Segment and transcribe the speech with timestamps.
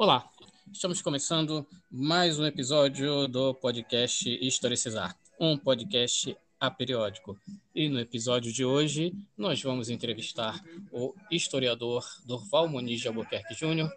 [0.00, 0.30] Olá,
[0.72, 7.36] estamos começando mais um episódio do podcast Historicizar, um podcast aperiódico.
[7.74, 10.62] E no episódio de hoje, nós vamos entrevistar
[10.92, 13.92] o historiador Dorval Muniz de Albuquerque Júnior,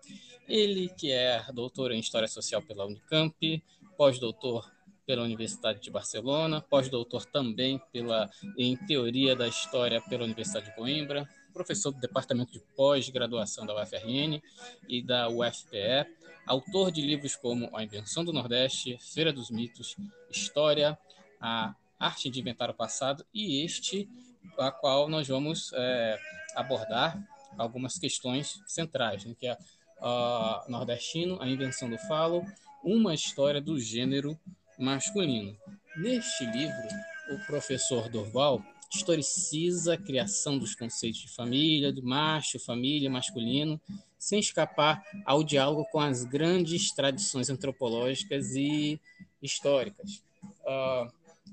[0.50, 3.64] ele que é doutor em História Social pela Unicamp,
[3.96, 4.72] pós-doutor
[5.06, 8.28] pela Universidade de Barcelona, pós-doutor também pela,
[8.58, 14.42] em Teoria da História pela Universidade de Coimbra, professor do Departamento de Pós-Graduação da UFRN
[14.88, 16.08] e da UFPE,
[16.46, 19.96] autor de livros como A Invenção do Nordeste, Feira dos Mitos,
[20.30, 20.98] História,
[21.40, 24.10] A Arte de Inventar o Passado e este,
[24.58, 26.20] a qual nós vamos é,
[26.56, 27.22] abordar
[27.58, 32.46] algumas questões centrais, né, que é uh, Nordestino, A Invenção do Falo,
[32.84, 34.40] uma história do gênero
[34.78, 35.56] masculino.
[35.98, 36.88] Neste livro,
[37.32, 38.64] o professor Dorval
[38.94, 43.80] historiciza a criação dos conceitos de família, de macho, família, masculino,
[44.20, 49.00] sem escapar ao diálogo com as grandes tradições antropológicas e
[49.42, 50.22] históricas.
[50.64, 51.12] Uh,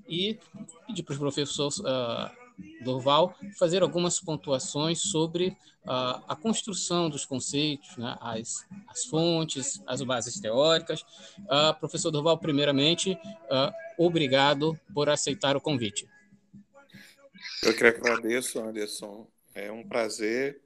[0.08, 0.38] e
[0.86, 5.48] pedir para o professor uh, Dorval fazer algumas pontuações sobre
[5.84, 11.04] uh, a construção dos conceitos, né, as, as fontes, as bases teóricas.
[11.78, 13.16] professor Dorval, primeiramente,
[13.96, 16.08] obrigado por aceitar o convite.
[17.62, 19.28] Eu que agradeço, Anderson.
[19.54, 20.60] É um prazer.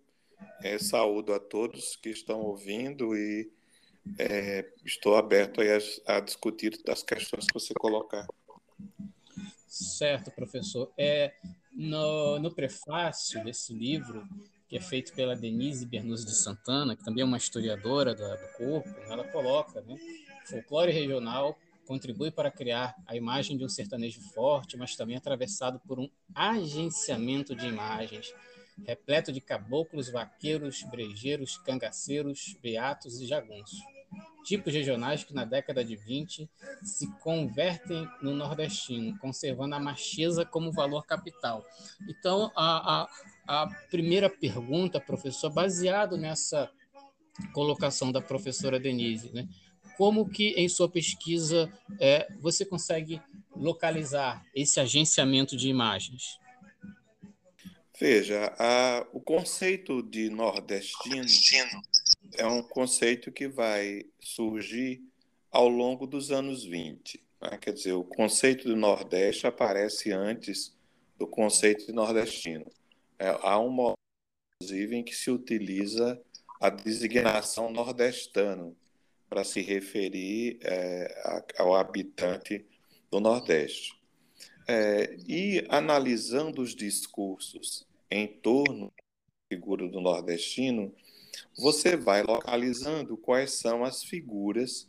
[0.62, 3.48] É, saúdo a todos que estão ouvindo e
[4.18, 8.26] é, estou aberto a, a, discutir as questões que você colocar.
[9.68, 10.92] Certo, professor.
[10.98, 11.32] É,
[11.72, 14.26] no, no prefácio desse livro,
[14.68, 18.52] que é feito pela Denise Bernuzzi de Santana, que também é uma historiadora do, do
[18.56, 19.96] corpo, ela coloca né,
[20.46, 25.98] folclore regional contribui para criar a imagem de um sertanejo forte, mas também atravessado por
[25.98, 28.32] um agenciamento de imagens,
[28.86, 33.80] repleto de caboclos, vaqueiros, brejeiros, cangaceiros, beatos e jagunços.
[34.44, 36.50] Tipos regionais que na década de 20
[36.82, 41.64] se convertem no nordestino, conservando a macheza como valor capital.
[42.08, 43.04] Então, a,
[43.46, 46.68] a, a primeira pergunta, professor, baseado nessa
[47.52, 49.48] colocação da professora Denise, né?
[49.96, 53.20] Como que em sua pesquisa é, você consegue
[53.54, 56.38] localizar esse agenciamento de imagens?
[57.98, 61.24] Veja, a, o conceito de nordestino
[62.36, 65.02] é um conceito que vai surgir
[65.50, 67.22] ao longo dos anos 20.
[67.40, 67.58] Né?
[67.58, 70.74] Quer dizer, o conceito do Nordeste aparece antes
[71.18, 72.66] do conceito de nordestino.
[73.18, 73.98] É, há momento,
[74.56, 76.20] inclusive, em que se utiliza
[76.60, 78.76] a designação nordestano,
[79.32, 82.66] para se referir é, ao habitante
[83.10, 83.98] do Nordeste.
[84.68, 90.94] É, e analisando os discursos em torno da figura do nordestino,
[91.56, 94.86] você vai localizando quais são as figuras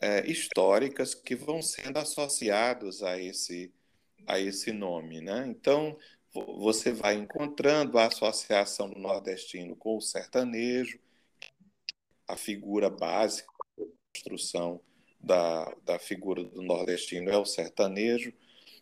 [0.00, 3.70] é, históricas que vão sendo associados a esse,
[4.26, 5.20] a esse nome.
[5.20, 5.44] Né?
[5.46, 5.94] Então,
[6.32, 10.98] você vai encontrando a associação do nordestino com o sertanejo,
[12.26, 13.53] a figura básica
[14.14, 14.80] construção
[15.20, 18.32] da, da figura do nordestino é o sertanejo,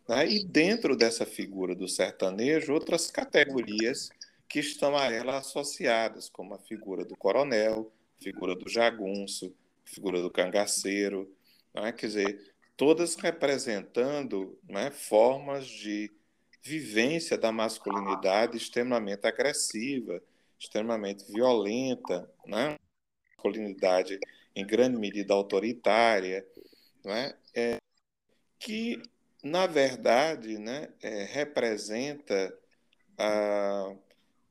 [0.08, 0.28] né?
[0.28, 4.10] e dentro dessa figura do sertanejo, outras categorias
[4.48, 9.54] que estão a ela associadas, como a figura do coronel, a figura do jagunço,
[9.86, 11.32] a figura do cangaceiro,
[11.74, 11.92] né?
[11.92, 16.10] quer dizer, todas representando né, formas de
[16.60, 20.22] vivência da masculinidade extremamente agressiva,
[20.58, 22.76] extremamente violenta, né?
[23.36, 24.18] masculinidade
[24.54, 26.46] em grande medida autoritária,
[27.04, 27.34] é?
[27.54, 27.76] É,
[28.58, 29.02] que,
[29.42, 32.56] na verdade, né, é, representa
[33.18, 33.94] ah,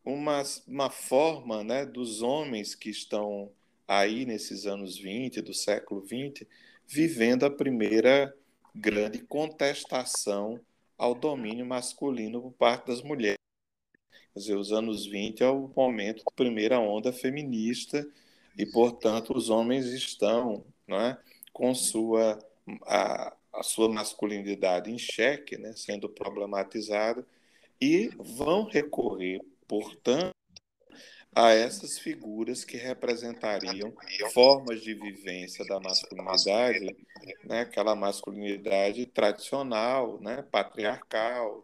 [0.03, 3.51] uma, uma forma né, dos homens que estão
[3.87, 6.47] aí nesses anos 20, do século 20,
[6.87, 8.35] vivendo a primeira
[8.75, 10.59] grande contestação
[10.97, 13.37] ao domínio masculino por parte das mulheres.
[14.33, 18.07] Quer dizer, os anos 20 é o momento da primeira onda feminista
[18.57, 21.17] e, portanto, os homens estão é,
[21.53, 22.39] com sua,
[22.83, 27.25] a, a sua masculinidade em xeque, né, sendo problematizada,
[27.79, 30.31] e vão recorrer, portanto,
[31.33, 33.93] a essas figuras que representariam
[34.33, 36.95] formas de vivência da masculinidade,
[37.45, 41.63] né, aquela masculinidade tradicional, né, patriarcal,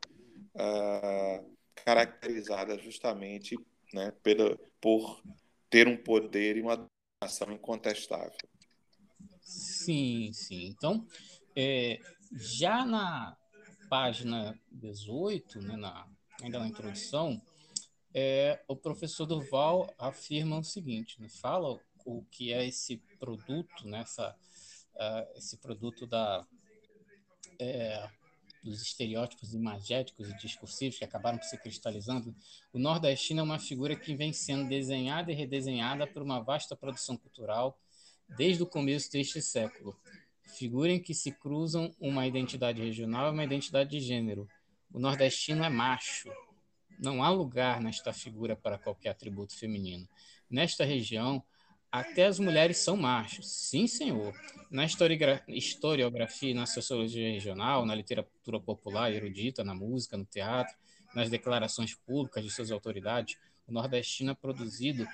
[0.55, 3.57] uh, caracterizada justamente
[3.93, 5.21] né, pela, por
[5.69, 6.87] ter um poder e uma
[7.21, 8.37] ação incontestável.
[9.41, 10.67] Sim, sim.
[10.67, 11.05] Então,
[11.55, 11.99] é,
[12.31, 13.35] já na
[13.89, 16.07] página 18, né, na,
[16.41, 17.41] ainda na introdução,
[18.13, 23.99] é, o professor Durval afirma o seguinte, né, fala o que é esse produto, né,
[23.99, 24.35] essa,
[24.95, 26.45] uh, esse produto da,
[27.59, 28.09] é,
[28.67, 32.35] dos estereótipos imagéticos e discursivos que acabaram se cristalizando,
[32.73, 37.17] o nordestino é uma figura que vem sendo desenhada e redesenhada por uma vasta produção
[37.17, 37.79] cultural
[38.37, 39.97] desde o começo deste século.
[40.57, 44.47] Figura em que se cruzam uma identidade regional e uma identidade de gênero.
[44.91, 46.29] O nordestino é macho.
[46.99, 50.07] Não há lugar nesta figura para qualquer atributo feminino.
[50.49, 51.43] Nesta região,
[51.99, 53.47] até as mulheres são machos.
[53.49, 54.33] Sim, senhor.
[54.69, 60.75] Na historiografia, na sociologia regional, na literatura popular erudita, na música, no teatro,
[61.13, 65.07] nas declarações públicas de suas autoridades, o nordestino é produzido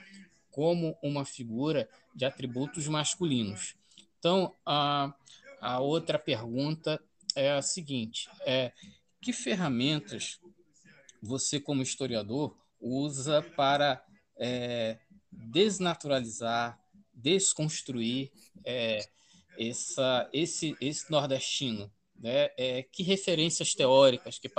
[0.51, 3.75] como uma figura de atributos masculinos.
[4.19, 5.13] Então, a,
[5.59, 7.01] a outra pergunta
[7.35, 8.71] é a seguinte: é,
[9.21, 10.39] que ferramentas
[11.21, 14.03] você, como historiador, usa para
[14.37, 14.99] é,
[15.51, 16.79] desnaturalizar,
[17.13, 18.31] desconstruir
[18.65, 18.99] é,
[19.57, 21.91] essa, esse, esse nordestino.
[22.19, 22.49] Né?
[22.57, 24.49] É, que referências teóricas que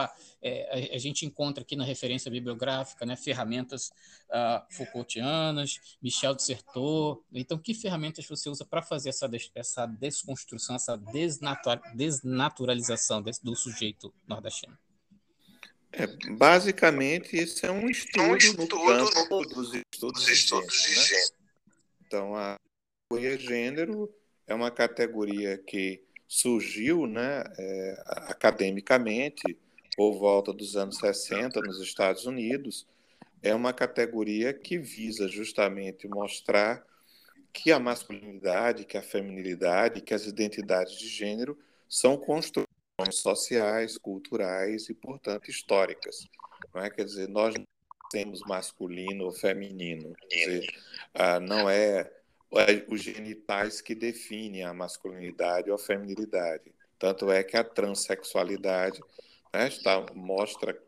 [0.43, 3.17] é, a, a, gente encontra aqui na referência bibliográfica, né?
[3.17, 3.89] ferramentas
[4.29, 7.25] uh, Foucaultianas, Michel de Certeau.
[7.33, 14.13] Então, que ferramentas você usa para fazer essa, essa desconstrução, essa desnatura, desnaturalização do sujeito
[14.29, 14.77] nordestino?
[15.97, 20.95] É, basicamente, isso é um estudo, é um estudo no campo dos estudos, estudos de
[20.95, 21.15] gênero.
[21.15, 21.45] Né?
[22.07, 22.57] Então, a
[23.09, 24.15] categoria gênero
[24.47, 29.57] é uma categoria que surgiu né, é, academicamente
[29.97, 32.87] por volta dos anos 60 nos Estados Unidos.
[33.41, 36.85] É uma categoria que visa justamente mostrar
[37.53, 41.57] que a masculinidade, que a feminilidade, que as identidades de gênero
[41.89, 42.74] são construídas
[43.13, 46.27] sociais, culturais e, portanto, históricas.
[46.75, 46.91] Não é?
[46.91, 47.55] Quer dizer, nós
[48.11, 50.15] temos masculino ou feminino.
[50.29, 50.75] Quer dizer,
[51.15, 52.11] ah, não é,
[52.53, 56.73] é os genitais que definem a masculinidade ou a feminilidade.
[56.99, 59.01] Tanto é que a transexualidade
[59.53, 60.79] né, está, mostra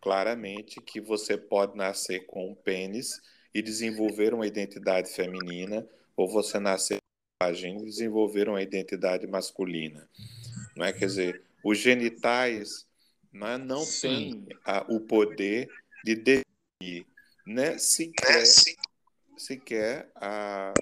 [0.00, 3.20] claramente que você pode nascer com um pênis
[3.54, 5.86] e desenvolver uma identidade feminina,
[6.16, 10.08] ou você nascer com vagina e desenvolver uma identidade masculina.
[10.76, 10.92] Não é?
[10.92, 12.86] Quer dizer, os genitais
[13.32, 15.68] né, não têm a, o poder
[16.04, 17.06] de definir
[17.46, 18.44] né, sequer,
[19.36, 20.72] sequer a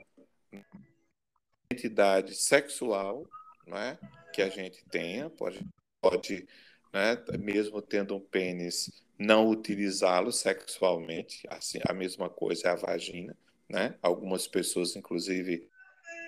[1.73, 3.29] identidade sexual
[3.67, 3.99] né,
[4.33, 5.67] que a gente tenha, pode,
[6.01, 6.47] pode
[6.93, 13.37] né, mesmo tendo um pênis, não utilizá-lo sexualmente, assim, a mesma coisa é a vagina,
[13.69, 13.97] né?
[14.01, 15.69] Algumas pessoas, inclusive,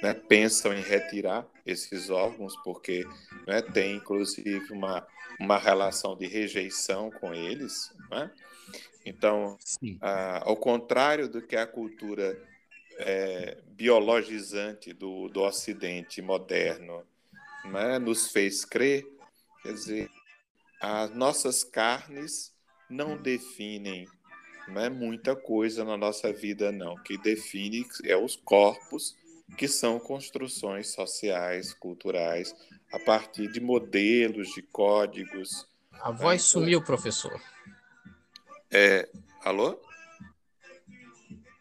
[0.03, 3.07] né, pensam em retirar esses órgãos, porque
[3.47, 5.07] né, tem inclusive uma,
[5.39, 7.93] uma relação de rejeição com eles.
[8.11, 8.31] Né?
[9.05, 9.59] Então,
[10.01, 12.41] ah, ao contrário do que a cultura
[12.99, 17.05] é, biologizante do, do Ocidente moderno
[17.65, 19.07] né, nos fez crer,
[19.63, 20.11] quer dizer,
[20.81, 22.55] as nossas carnes
[22.89, 24.09] não definem
[24.71, 26.95] não é muita coisa na nossa vida, não.
[26.95, 29.17] O que define é os corpos
[29.57, 32.55] que são construções sociais, culturais,
[32.93, 35.69] a partir de modelos, de códigos.
[35.93, 37.41] A voz sumiu, professor.
[38.71, 39.09] É,
[39.45, 39.81] alô?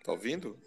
[0.04, 0.58] Tá ouvindo?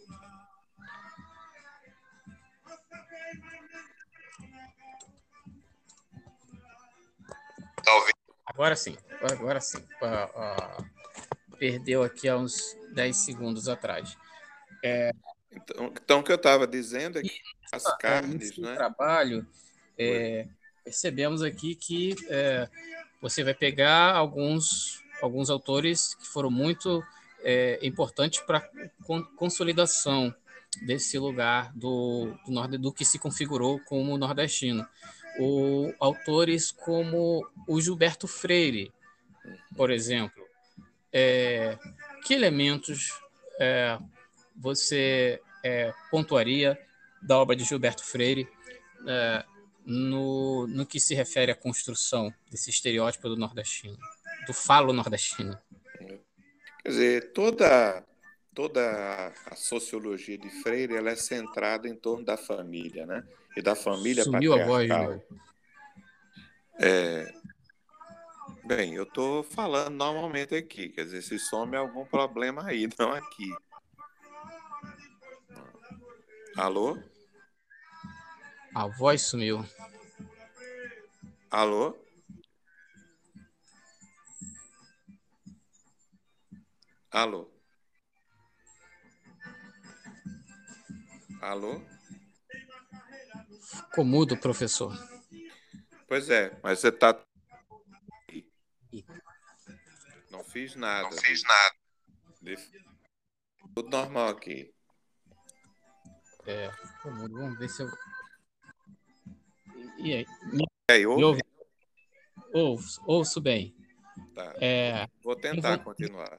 [7.82, 8.12] Tá ouvindo?
[8.46, 8.96] Agora sim,
[9.32, 9.78] agora sim.
[9.78, 14.16] Uh, uh, perdeu aqui há uns 10 segundos atrás.
[14.84, 15.12] É,
[15.54, 17.40] então, então, o que eu estava dizendo é que
[17.72, 18.74] as carnes, né?
[18.74, 19.46] trabalho,
[19.98, 20.46] é,
[20.84, 22.68] percebemos aqui que é,
[23.20, 27.02] você vai pegar alguns, alguns autores que foram muito
[27.42, 30.34] é, importantes para a consolidação
[30.80, 34.86] desse lugar do, do, do que se configurou como nordestino.
[35.38, 38.92] O, autores como o Gilberto Freire,
[39.76, 40.42] por exemplo.
[41.12, 41.78] É,
[42.24, 43.12] que elementos
[43.58, 43.98] é,
[44.62, 46.78] você é, pontuaria
[47.20, 48.48] da obra de Gilberto Freire
[49.06, 49.44] é,
[49.84, 53.98] no, no que se refere à construção desse estereótipo do nordestino,
[54.46, 55.58] do falo nordestino?
[56.82, 58.04] Quer dizer, toda,
[58.54, 63.26] toda a sociologia de Freire ela é centrada em torno da família, né?
[63.56, 65.02] E da família Sumiu patriarcal.
[65.02, 65.22] A voz,
[66.80, 67.32] é,
[68.64, 73.50] Bem, eu estou falando normalmente aqui, quer dizer, se some algum problema aí, não aqui.
[76.56, 77.02] Alô?
[78.74, 79.64] A voz sumiu.
[81.50, 81.98] Alô?
[87.10, 87.50] Alô?
[91.40, 91.80] Alô?
[93.60, 94.92] Ficou mudo, professor.
[96.06, 97.18] Pois é, mas você está.
[100.30, 101.08] Não fiz nada.
[101.10, 101.76] Não fiz nada.
[103.74, 104.71] Tudo normal aqui.
[106.46, 106.70] É.
[107.04, 107.90] Vamos ver se eu.
[109.98, 110.26] E aí?
[110.90, 111.24] É, e ouve?
[111.24, 111.42] ouve?
[112.52, 113.74] Ouço, ouço bem.
[114.34, 114.54] Tá.
[114.60, 116.36] É, Vou tentar vou- continuar.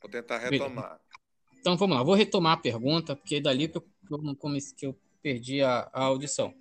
[0.00, 1.00] Vou tentar retomar.
[1.60, 4.34] Então vamos lá, vou retomar a pergunta, porque é dali que eu, que eu não
[4.34, 6.52] comecei, que eu perdi a, a audição.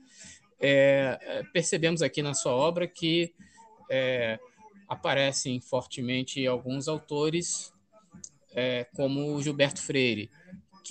[0.60, 3.34] É, é, percebemos aqui na sua obra que
[3.90, 4.40] é,
[4.88, 7.74] aparecem fortemente alguns autores,
[8.54, 10.30] é, como Gilberto Freire.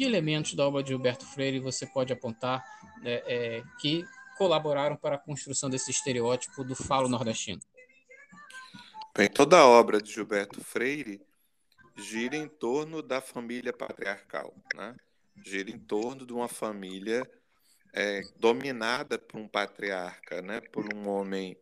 [0.00, 2.64] Que elementos da obra de Gilberto Freire você pode apontar
[3.02, 4.02] né, é, que
[4.38, 7.60] colaboraram para a construção desse estereótipo do falo nordestino?
[9.14, 11.20] Bem, toda a obra de Gilberto Freire
[11.98, 14.96] gira em torno da família patriarcal, né?
[15.44, 17.30] Gira em torno de uma família
[17.92, 20.62] é, dominada por um patriarca, né?
[20.62, 21.58] Por um homem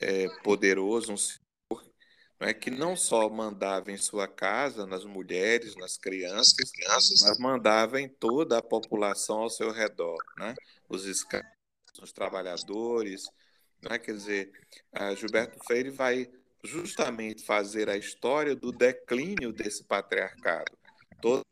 [0.00, 1.16] é, poderoso, um
[2.36, 2.54] senhor, né?
[2.54, 6.56] que não só mandava em sua casa, nas mulheres, nas crianças,
[7.22, 10.54] mas mandava em toda a população ao seu redor, né?
[10.88, 11.50] Os escravos,
[12.00, 13.24] os trabalhadores,
[13.82, 13.98] né?
[13.98, 14.52] Quer dizer,
[14.92, 16.30] a Gilberto Freire vai
[16.62, 20.76] justamente fazer a história do declínio desse patriarcado.
[21.20, 21.44] Toda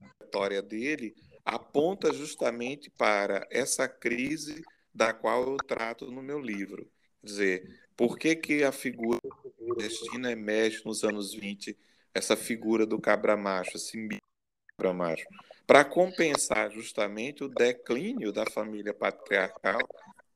[0.00, 6.90] a história dele aponta justamente para essa crise da qual eu trato no meu livro.
[7.20, 9.20] Quer dizer, por que, que a figura
[9.60, 11.76] nordestina emerge nos anos 20,
[12.12, 14.08] essa figura do cabra macho, esse
[14.76, 15.24] cabra macho?
[15.66, 19.80] Para compensar justamente o declínio da família patriarcal,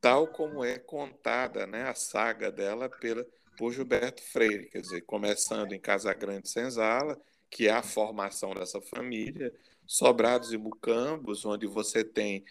[0.00, 5.72] tal como é contada né, a saga dela pela, por Gilberto Freire, quer dizer, começando
[5.72, 9.52] em Casagrande Senzala, que é a formação dessa família,
[9.86, 12.44] Sobrados e Mucambos, onde você tem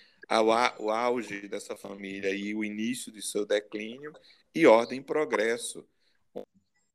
[0.79, 4.11] o auge dessa família e o início de seu declínio,
[4.57, 5.87] e Ordem e Progresso,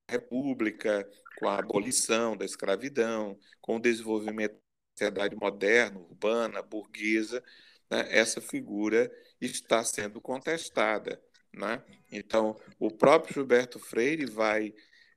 [0.08, 4.58] República, com a abolição da escravidão, com o desenvolvimento da
[4.98, 7.42] sociedade moderna, urbana, burguesa,
[7.88, 8.06] né?
[8.10, 11.22] essa figura está sendo contestada.
[11.52, 11.82] Né?
[12.10, 14.74] Então, o próprio Gilberto Freire vai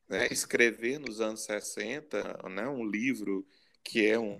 [0.07, 3.45] né, escrever nos anos 60 né, um livro
[3.83, 4.39] que é um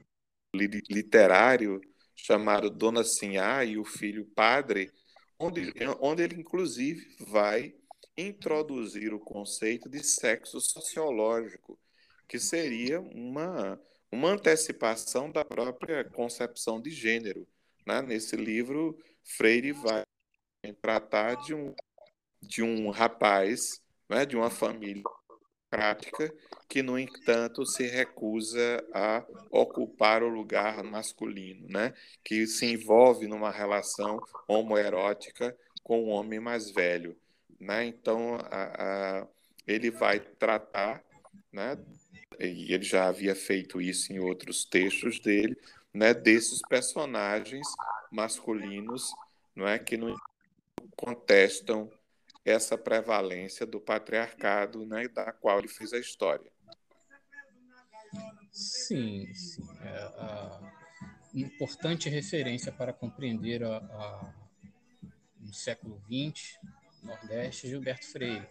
[0.54, 1.82] literário
[2.16, 4.92] chamado Dona Sinhá e o Filho Padre,
[5.40, 7.76] onde, onde ele, inclusive, vai
[8.18, 11.78] introduzir o conceito de sexo sociológico,
[12.28, 13.80] que seria uma,
[14.12, 17.48] uma antecipação da própria concepção de gênero.
[17.86, 18.02] Né?
[18.02, 20.04] Nesse livro, Freire vai
[20.82, 21.74] tratar de um,
[22.42, 25.04] de um rapaz, né, de uma família
[25.70, 26.34] prática,
[26.70, 31.94] que, no entanto, se recusa a ocupar o lugar masculino, né,
[32.24, 37.16] que se envolve numa relação homoerótica com um homem mais velho.
[37.66, 37.88] Né?
[37.88, 39.28] Então, a, a,
[39.66, 41.04] ele vai tratar,
[41.52, 41.76] né,
[42.40, 45.58] e ele já havia feito isso em outros textos dele,
[45.92, 47.68] né, desses personagens
[48.12, 49.12] masculinos
[49.56, 50.16] não é, que no
[50.96, 51.90] contestam
[52.46, 56.52] essa prevalência do patriarcado, né, da qual ele fez a história.
[58.52, 59.68] Sim, sim.
[59.82, 60.72] É, a,
[61.34, 64.34] importante referência para compreender a, a,
[65.40, 66.60] no século XX,
[67.06, 68.48] Nordeste, Gilberto Freire.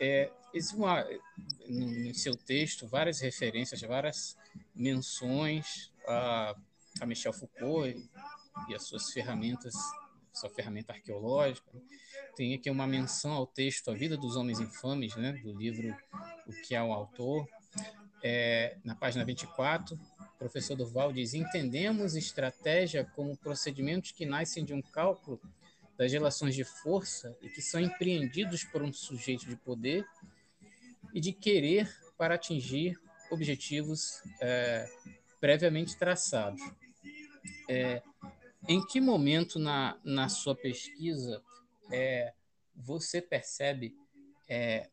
[0.00, 1.04] É, existe uma,
[1.68, 4.36] no, seu texto várias referências, várias
[4.74, 6.54] menções a,
[7.00, 7.96] a Michel Foucault
[8.68, 9.74] e as suas ferramentas
[10.32, 11.70] sua ferramenta arqueológica.
[12.36, 15.94] Tem aqui uma menção ao texto A Vida dos Homens Infames, né, do livro
[16.46, 17.46] O que é o Autor.
[18.22, 24.74] É, na página 24, o professor Durval diz: Entendemos estratégia como procedimentos que nascem de
[24.74, 25.40] um cálculo
[26.00, 30.02] das relações de força e que são empreendidos por um sujeito de poder
[31.12, 32.98] e de querer para atingir
[33.30, 34.88] objetivos é,
[35.38, 36.62] previamente traçados.
[37.68, 38.02] É,
[38.66, 41.42] em que momento na, na sua pesquisa
[41.92, 42.32] é,
[42.74, 43.94] você percebe
[44.48, 44.88] é,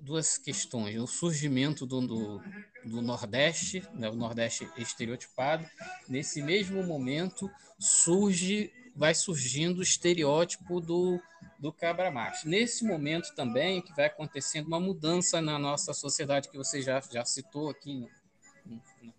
[0.00, 0.98] duas questões?
[0.98, 2.42] O surgimento do, do,
[2.86, 5.68] do Nordeste, né, o Nordeste estereotipado,
[6.08, 11.20] nesse mesmo momento surge, vai surgindo o estereótipo do,
[11.58, 12.48] do cabra macho.
[12.48, 17.24] Nesse momento também que vai acontecendo uma mudança na nossa sociedade, que você já, já
[17.24, 18.06] citou aqui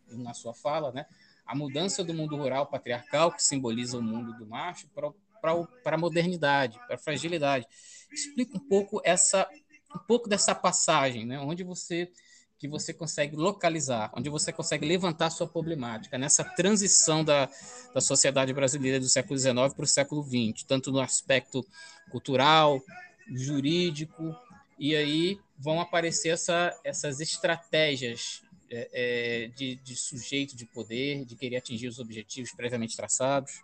[0.10, 1.06] na sua fala, né?
[1.46, 6.78] a mudança do mundo rural patriarcal, que simboliza o mundo do macho, para a modernidade,
[6.86, 7.66] para a fragilidade.
[8.12, 9.50] Explica um pouco essa
[9.96, 12.12] um pouco dessa passagem, né, onde você
[12.60, 17.50] que você consegue localizar, onde você consegue levantar sua problemática nessa transição da,
[17.94, 21.66] da sociedade brasileira do século XIX para o século XX, tanto no aspecto
[22.12, 22.84] cultural,
[23.32, 24.36] jurídico,
[24.78, 31.38] e aí vão aparecer essa, essas estratégias é, é, de, de sujeito de poder, de
[31.38, 33.64] querer atingir os objetivos previamente traçados?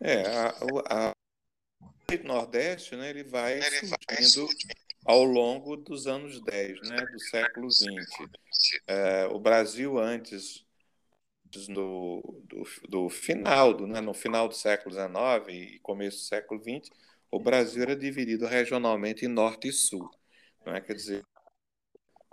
[0.00, 0.48] É, a,
[0.88, 1.12] a,
[1.82, 4.48] o Nordeste, né, ele vai surgindo
[5.04, 8.30] ao longo dos anos 10, né, do século 20.
[8.86, 10.64] É, o Brasil antes
[11.68, 16.60] do, do, do final, do, né, no final do século XIX e começo do século
[16.60, 16.90] XX,
[17.30, 20.08] o Brasil era dividido regionalmente em Norte e Sul.
[20.64, 20.80] Não é?
[20.80, 21.24] Quer dizer,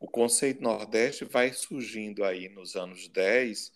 [0.02, 3.72] o conceito Nordeste vai surgindo aí nos anos 10,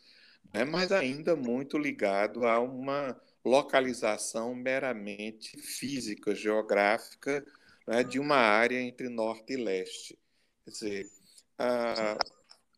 [0.53, 7.45] né, mas ainda muito ligado a uma localização meramente física, geográfica,
[7.87, 10.17] né, de uma área entre Norte e Leste.
[10.63, 11.09] Quer dizer,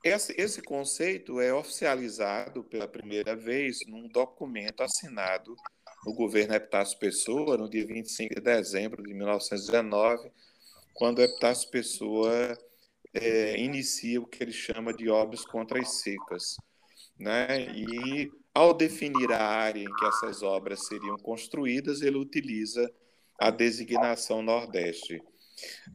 [0.04, 5.56] esse, esse conceito é oficializado pela primeira vez num documento assinado
[6.06, 10.32] no governo Epitácio Pessoa, no dia 25 de dezembro de 1919,
[10.94, 12.58] quando Epitácio Pessoa
[13.14, 16.58] é, inicia o que ele chama de obras contra as secas.
[17.18, 17.74] Né?
[17.74, 22.92] E, ao definir a área em que essas obras seriam construídas, ele utiliza
[23.40, 25.22] a designação Nordeste.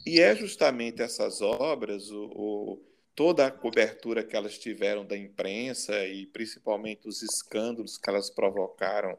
[0.06, 2.82] E é justamente essas obras, o, o,
[3.14, 9.18] toda a cobertura que elas tiveram da imprensa e principalmente os escândalos que elas provocaram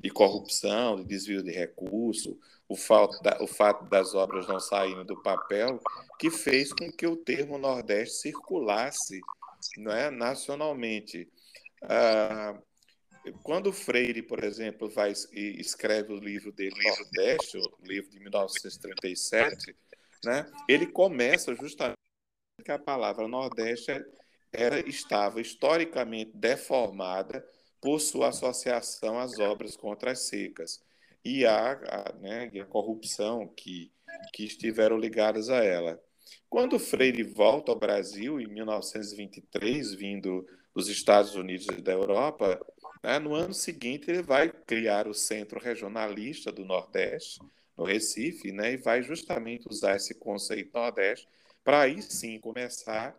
[0.00, 5.04] de corrupção, de desvio de recurso, o fato, da, o fato das obras não saírem
[5.04, 5.80] do papel,
[6.18, 9.20] que fez com que o termo Nordeste circulasse
[9.78, 11.28] não é, nacionalmente.
[11.82, 12.58] Ah,
[13.42, 19.74] quando Freire, por exemplo, vai e escreve o livro dele, Nordeste, o livro de 1937,
[20.24, 21.96] né, ele começa justamente
[22.64, 23.92] que a palavra Nordeste
[24.52, 27.46] era, estava historicamente deformada
[27.80, 30.82] por sua associação às obras contra as secas
[31.24, 33.92] e a, a, né, a corrupção que,
[34.32, 36.00] que estiveram ligadas a ela.
[36.48, 42.60] Quando Freire volta ao Brasil, em 1923, vindo dos Estados Unidos e da Europa,
[43.06, 47.38] né, no ano seguinte ele vai criar o Centro Regionalista do Nordeste,
[47.76, 51.28] no Recife, né, e vai justamente usar esse conceito Nordeste
[51.62, 53.16] para aí sim começar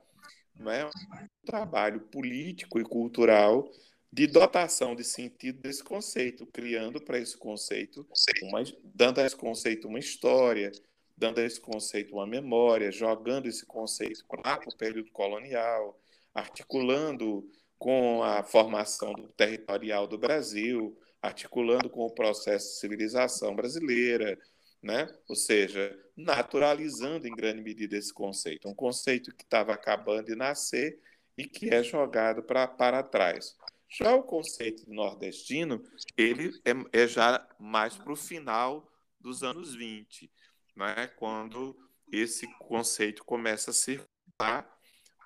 [0.56, 3.72] né, um trabalho político e cultural
[4.12, 8.06] de dotação de sentido desse conceito, criando para esse conceito,
[8.44, 10.70] uma, dando a esse conceito uma história,
[11.16, 15.98] dando a esse conceito uma memória, jogando esse conceito lá para o período colonial,
[16.34, 24.38] articulando com a formação do territorial do Brasil, articulando com o processo de civilização brasileira,
[24.82, 25.08] né?
[25.28, 31.00] ou seja, naturalizando em grande medida esse conceito, um conceito que estava acabando de nascer
[31.38, 33.56] e que é jogado pra, para trás.
[33.90, 35.82] Já o conceito de nordestino,
[36.18, 40.32] ele é, é já mais para o final dos anos 20,
[40.76, 41.08] né?
[41.18, 41.76] quando
[42.12, 44.77] esse conceito começa a circular,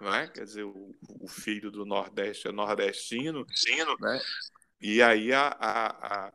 [0.02, 0.28] né?
[0.28, 3.46] quer dizer, o, o filho do Nordeste é nordestino,
[4.00, 4.20] né?
[4.82, 6.34] e aí a, a, a,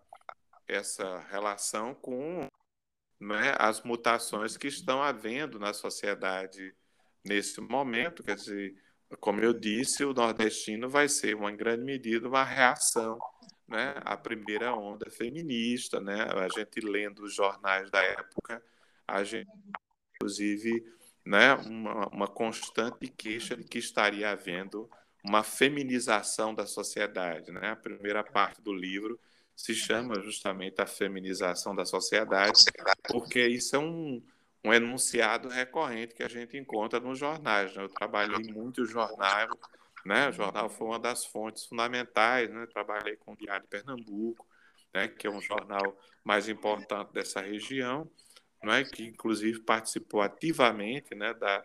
[0.69, 2.49] essa relação com
[3.21, 6.75] né, as mutações que estão havendo na sociedade
[7.25, 8.77] nesse momento, quer dizer,
[9.21, 13.19] como eu disse, o nordestino vai ser, uma, em grande medida, uma reação
[13.67, 16.01] né, à primeira onda feminista.
[16.01, 16.23] Né?
[16.23, 18.63] A gente lendo os jornais da época,
[19.07, 19.51] a gente,
[20.15, 20.85] inclusive,
[21.27, 24.89] né, uma, uma constante queixa de que estaria havendo
[25.25, 27.51] uma feminização da sociedade.
[27.51, 27.71] Né?
[27.71, 29.19] A primeira parte do livro
[29.57, 32.65] se chama justamente a feminização da sociedade,
[33.09, 34.23] porque isso é um,
[34.65, 37.75] um enunciado recorrente que a gente encontra nos jornais.
[37.75, 37.83] Né?
[37.83, 39.49] Eu trabalhei muito em jornal,
[40.05, 40.29] né?
[40.29, 42.67] o jornal foi uma das fontes fundamentais, né?
[42.67, 44.47] trabalhei com o Diário de Pernambuco,
[44.95, 45.09] né?
[45.09, 48.09] que é um jornal mais importante dessa região,
[48.67, 48.85] né?
[48.85, 51.33] que inclusive participou ativamente né?
[51.35, 51.65] da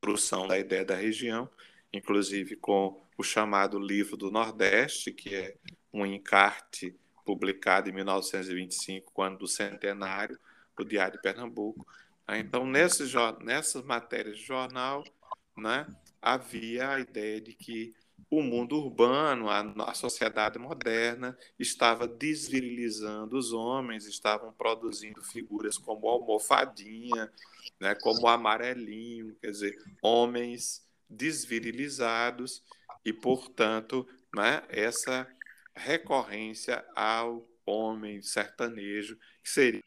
[0.00, 1.48] construção da ideia da região,
[1.92, 5.56] inclusive com o chamado Livro do Nordeste, que é
[5.92, 6.94] um encarte
[7.24, 10.38] publicado em 1925, quando do centenário,
[10.76, 11.86] do Diário de Pernambuco.
[12.26, 12.40] Né?
[12.40, 13.04] Então, nesse,
[13.40, 15.04] nessas matérias de jornal,
[15.56, 15.86] né,
[16.20, 17.94] havia a ideia de que
[18.30, 26.08] o mundo urbano, a, a sociedade moderna, estava desvirilizando os homens, estavam produzindo figuras como
[26.08, 27.30] almofadinha,
[27.80, 32.62] né, como amarelinho, quer dizer, homens desvirilizados
[33.04, 35.26] e, portanto, né, essa
[35.74, 39.82] recorrência ao homem sertanejo, que seria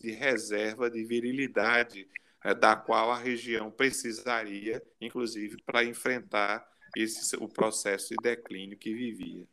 [0.00, 2.08] de reserva de virilidade
[2.44, 8.92] é, da qual a região precisaria, inclusive, para enfrentar esse, o processo de declínio que
[8.92, 9.46] vivia.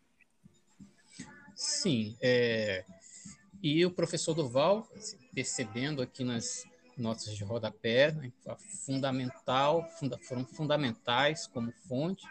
[1.56, 2.86] Sim, é...
[3.62, 4.88] e o professor Duval,
[5.34, 6.66] percebendo aqui nas
[6.98, 8.32] notas de rodapé, né,
[8.86, 12.26] fundamental, funda, foram fundamentais como fonte,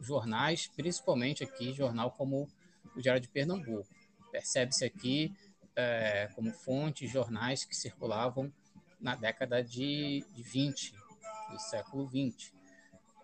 [0.00, 2.48] jornais, principalmente aqui, jornal como
[2.96, 3.88] o Diário de Pernambuco.
[4.32, 5.32] Percebe-se aqui
[5.76, 8.52] é, como fonte jornais que circulavam
[9.00, 10.94] na década de, de 20,
[11.50, 12.52] do século 20.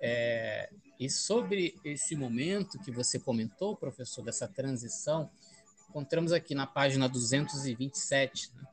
[0.01, 5.31] É, e sobre esse momento que você comentou, professor, dessa transição,
[5.89, 8.67] encontramos aqui na página 227 né,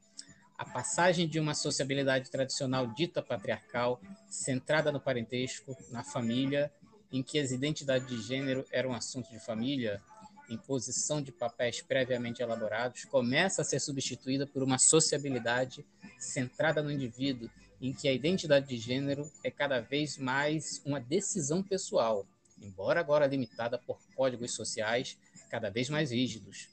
[0.58, 6.72] a passagem de uma sociabilidade tradicional dita patriarcal, centrada no parentesco, na família,
[7.12, 10.02] em que as identidades de gênero eram assunto de família,
[10.50, 15.86] imposição de papéis previamente elaborados, começa a ser substituída por uma sociabilidade
[16.18, 17.50] centrada no indivíduo,
[17.84, 22.26] em que a identidade de gênero é cada vez mais uma decisão pessoal,
[22.62, 25.18] embora agora limitada por códigos sociais
[25.50, 26.70] cada vez mais rígidos.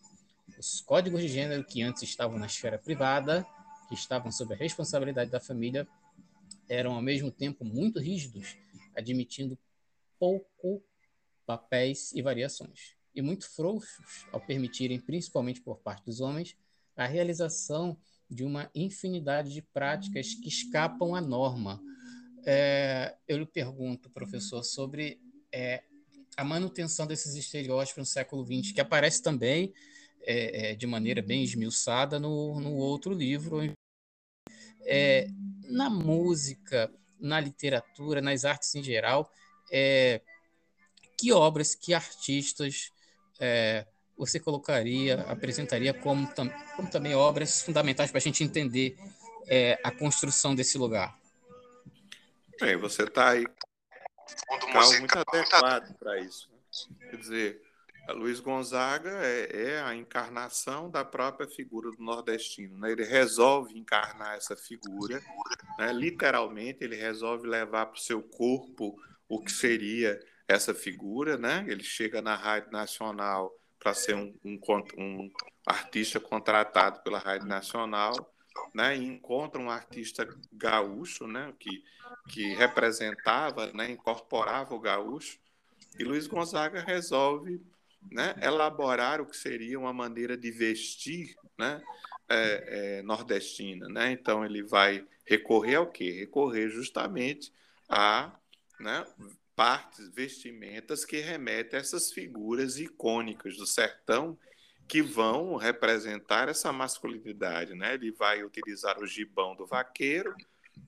[0.56, 3.44] Os códigos de gênero que antes estavam na esfera privada,
[3.88, 5.84] que estavam sob a responsabilidade da família,
[6.68, 8.56] eram ao mesmo tempo muito rígidos,
[8.94, 9.58] admitindo
[10.16, 10.80] pouco
[11.44, 16.56] papéis e variações e muito frouxos ao permitirem, principalmente por parte dos homens,
[16.96, 17.96] a realização
[18.30, 21.82] de uma infinidade de práticas que escapam à norma.
[22.46, 25.20] É, eu lhe pergunto, professor, sobre
[25.52, 25.82] é,
[26.36, 29.72] a manutenção desses estereótipos no século XX, que aparece também
[30.22, 33.60] é, é, de maneira bem esmiuçada no, no outro livro.
[34.86, 35.26] É,
[35.68, 39.30] na música, na literatura, nas artes em geral,
[39.70, 40.22] é,
[41.18, 42.90] que obras, que artistas
[44.20, 48.94] você colocaria, apresentaria como, tam, como também obras fundamentais para a gente entender
[49.46, 51.18] é, a construção desse lugar?
[52.61, 56.50] Bem, você está aí um carro muito adequado para isso.
[56.52, 57.09] Né?
[57.09, 57.62] Quer dizer,
[58.06, 62.76] a Luiz Gonzaga é, é, a encarnação da própria figura do nordestino.
[62.76, 62.92] Né?
[62.92, 65.18] Ele resolve encarnar essa figura,
[65.78, 65.94] né?
[65.94, 68.94] literalmente, ele resolve levar para o seu corpo
[69.26, 71.64] o que seria essa figura, né?
[71.68, 74.60] Ele chega na Rádio Nacional para ser um, um,
[74.98, 75.30] um,
[75.66, 78.12] artista contratado pela Rádio Nacional,
[78.74, 78.96] né?
[78.96, 81.52] E encontra um artista gaúcho, né?
[81.58, 81.82] Que,
[82.28, 83.90] que representava, né?
[83.90, 85.38] Incorporava o gaúcho.
[85.98, 87.60] E Luiz Gonzaga resolve
[88.10, 91.82] né, elaborar o que seria uma maneira de vestir né,
[92.28, 93.88] é, é, nordestina.
[93.88, 94.12] Né?
[94.12, 96.10] Então, ele vai recorrer ao quê?
[96.12, 97.52] Recorrer justamente
[97.88, 98.32] a
[98.78, 99.04] né,
[99.60, 104.38] partes, vestimentas que remetem a essas figuras icônicas do sertão
[104.88, 107.92] que vão representar essa masculinidade, né?
[107.92, 110.34] Ele vai utilizar o gibão do vaqueiro,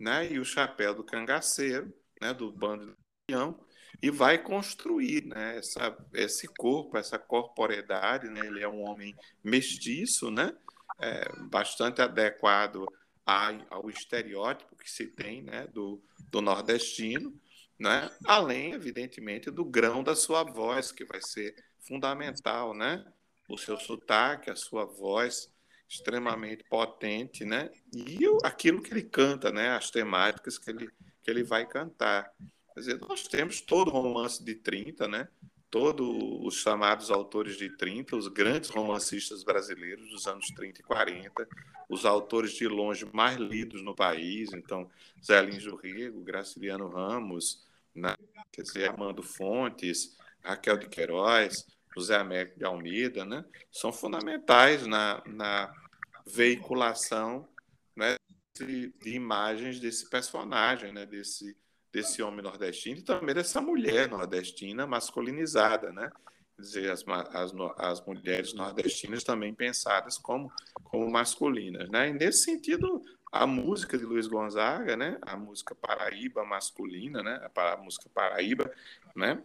[0.01, 0.27] né?
[0.33, 2.33] E o chapéu do cangaceiro, né?
[2.33, 3.61] Do bando do peão
[4.03, 5.59] e vai construir, né?
[5.59, 8.41] Essa, esse corpo, essa corporeidade, né?
[8.47, 10.51] Ele é um homem mestiço, né?
[10.99, 12.87] É, bastante adequado
[13.27, 15.67] ao estereótipo que se tem, né?
[15.67, 17.39] Do, do nordestino
[17.83, 18.09] né?
[18.25, 23.05] além, evidentemente, do grão da sua voz, que vai ser fundamental, né?
[23.49, 25.51] o seu sotaque, a sua voz
[25.89, 27.71] extremamente potente, né?
[27.93, 29.71] e aquilo que ele canta, né?
[29.71, 30.89] as temáticas que ele,
[31.23, 32.33] que ele vai cantar.
[32.73, 35.29] Quer dizer, nós temos todo o romance de 30, né?
[35.69, 36.07] todos
[36.47, 41.49] os chamados autores de 30, os grandes romancistas brasileiros dos anos 30 e 40,
[41.89, 44.89] os autores de longe mais lidos no país, então
[45.25, 48.15] Zé Lins do Graciliano Ramos, né?
[48.53, 53.45] quer dizer, Armando Fontes, Raquel de Queiroz, José Américo de Almeida, né?
[53.71, 55.73] são fundamentais na, na
[56.27, 57.49] veiculação
[57.97, 58.17] né,
[58.57, 61.57] de, de, imagens desse personagem, né, desse,
[61.93, 66.11] desse homem nordestino e também dessa mulher nordestina masculinizada, né?
[66.57, 70.51] Quer dizer, as, as, as mulheres nordestinas também pensadas como,
[70.85, 72.09] como masculinas, né?
[72.09, 73.03] E nesse sentido,
[73.33, 75.19] a música de Luiz Gonzaga, né?
[75.23, 77.51] A música Paraíba masculina, né?
[77.57, 78.71] A, música Paraíba,
[79.17, 79.43] né?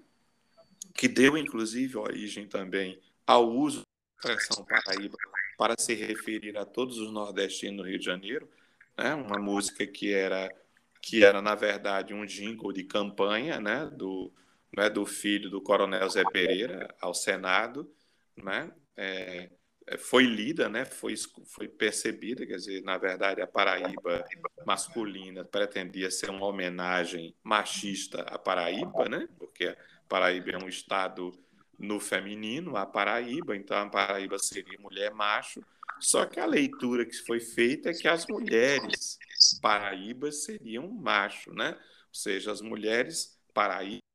[0.93, 3.83] Que deu inclusive origem também ao uso
[4.21, 5.17] da expressão Paraíba
[5.57, 8.49] para se referir a todos os nordestinos do Rio de Janeiro,
[8.97, 9.15] né?
[9.15, 10.53] Uma música que era
[11.01, 13.85] que era na verdade um jingle de campanha, né?
[13.85, 14.33] Do
[14.75, 17.89] né, do filho do Coronel Zé Pereira ao Senado,
[18.35, 18.69] né?
[18.97, 19.49] É,
[19.97, 24.25] foi lida, né, foi, foi percebida, quer dizer, na verdade, a Paraíba
[24.65, 29.77] masculina pretendia ser uma homenagem machista à Paraíba, né, porque a
[30.09, 31.31] Paraíba é um estado
[31.79, 35.63] no feminino, a Paraíba, então a Paraíba seria mulher macho,
[35.99, 39.17] só que a leitura que foi feita é que as mulheres
[39.61, 41.69] paraíbas seriam macho, né?
[41.71, 44.06] Ou seja, as mulheres paraíbas,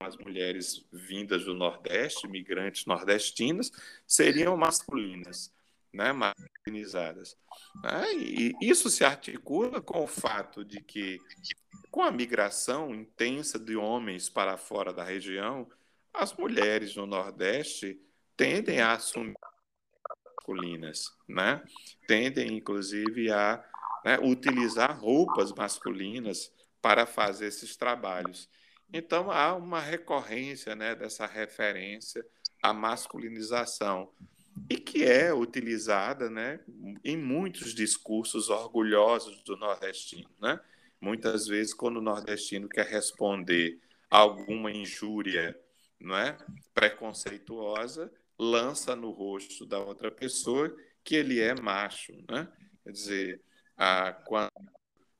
[0.00, 3.70] as mulheres vindas do Nordeste, migrantes nordestinas,
[4.06, 5.52] seriam masculinas,
[5.92, 6.12] né?
[6.12, 7.36] masculinizadas.
[7.82, 8.14] Né?
[8.14, 11.18] E isso se articula com o fato de que,
[11.90, 15.68] com a migração intensa de homens para fora da região,
[16.12, 18.00] as mulheres no Nordeste
[18.36, 19.34] tendem a assumir
[20.46, 21.62] masculinas, né?
[22.06, 23.62] Tendem, inclusive, a
[24.04, 28.48] né, utilizar roupas masculinas para fazer esses trabalhos.
[28.92, 32.24] Então, há uma recorrência né, dessa referência
[32.62, 34.10] à masculinização
[34.70, 36.60] e que é utilizada né,
[37.04, 40.30] em muitos discursos orgulhosos do nordestino.
[40.40, 40.58] Né?
[41.00, 43.78] Muitas vezes, quando o nordestino quer responder
[44.10, 45.58] a alguma injúria
[45.98, 46.36] não é,
[46.74, 52.12] preconceituosa, lança no rosto da outra pessoa que ele é macho.
[52.28, 52.48] Né?
[52.84, 53.42] Quer dizer,
[53.76, 54.52] a, quando,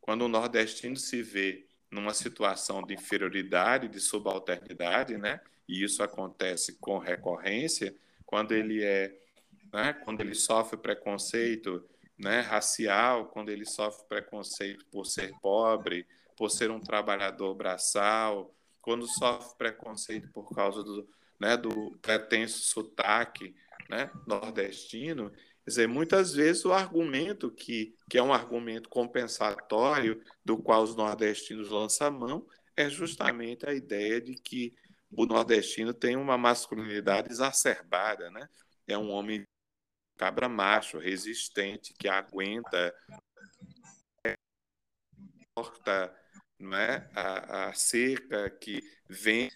[0.00, 5.40] quando o nordestino se vê numa situação de inferioridade, de subalternidade, né?
[5.68, 7.94] e isso acontece com recorrência,
[8.24, 9.16] quando ele é,
[9.72, 9.92] né?
[9.92, 11.84] quando ele sofre preconceito
[12.18, 12.40] né?
[12.40, 19.56] racial, quando ele sofre preconceito por ser pobre, por ser um trabalhador braçal, quando sofre
[19.56, 21.08] preconceito por causa do,
[21.40, 23.54] né, do pretenso sotaque
[23.88, 25.32] né, nordestino,
[25.66, 30.94] quer dizer, muitas vezes o argumento que, que é um argumento compensatório do qual os
[30.94, 34.72] nordestinos lançam mão é justamente a ideia de que
[35.10, 38.48] o nordestino tem uma masculinidade exacerbada, né?
[38.86, 39.42] É um homem
[40.16, 42.94] cabra macho, resistente, que aguenta,
[45.52, 46.16] corta
[46.60, 49.50] né, a, a seca, que vem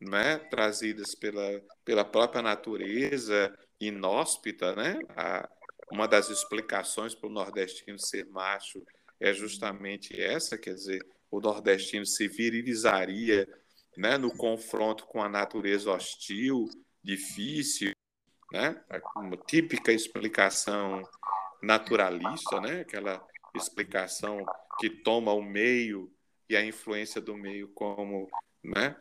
[0.00, 4.98] né, trazidas pela, pela própria natureza inóspita, né?
[5.16, 5.48] A,
[5.90, 8.84] uma das explicações para o nordestino ser macho
[9.18, 13.48] é justamente essa, quer dizer, o nordestino se virilizaria
[13.96, 16.68] né, no confronto com a natureza hostil,
[17.02, 17.92] difícil,
[18.52, 18.82] né?
[19.16, 21.02] Uma típica explicação
[21.62, 22.80] naturalista, né?
[22.80, 24.44] Aquela explicação
[24.78, 26.12] que toma o meio
[26.48, 28.28] e a influência do meio como
[28.62, 28.96] né,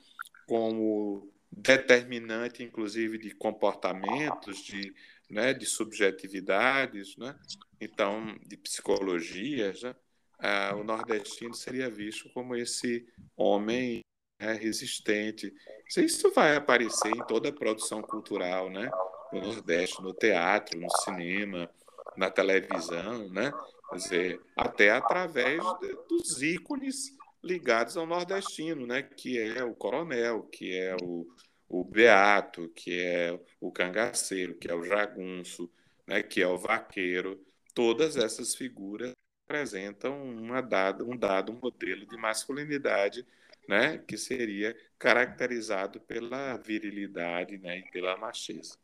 [0.48, 4.94] como determinante, inclusive, de comportamentos, de,
[5.30, 7.36] né, de subjetividades, né?
[7.80, 9.96] então, de psicologias, né?
[10.40, 14.02] ah, o nordestino seria visto como esse homem
[14.40, 15.54] né, resistente.
[15.98, 18.90] Isso vai aparecer em toda a produção cultural, né?
[19.32, 21.70] no Nordeste, no teatro, no cinema,
[22.18, 23.52] na televisão, né?
[23.90, 29.02] Quer dizer, até através de, dos ícones ligados ao nordestino, né?
[29.04, 31.28] que é o coronel, que é o,
[31.67, 35.71] o beato, que é o cangaceiro, que é o jagunço,
[36.06, 36.21] né?
[36.21, 37.43] que é o vaqueiro.
[37.73, 39.13] Todas essas figuras
[39.45, 43.25] apresentam uma dada, um dado modelo de masculinidade
[43.67, 43.99] né?
[43.99, 47.80] que seria caracterizado pela virilidade né?
[47.80, 48.78] e pela macheza.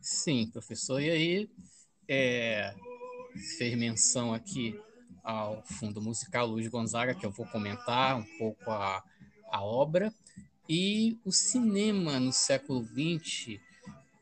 [0.00, 1.00] Sim, professor.
[1.00, 1.50] E aí,
[2.08, 2.74] é,
[3.56, 4.78] fez menção aqui
[5.22, 9.02] ao fundo musical Luiz Gonzaga, que eu vou comentar um pouco a,
[9.50, 10.12] a obra,
[10.68, 13.58] e o cinema no século XX,